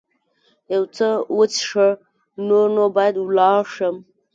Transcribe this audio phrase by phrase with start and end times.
[0.73, 1.07] یو څه
[1.37, 1.87] وڅښه،
[2.47, 3.95] نور نو باید ولاړ شم.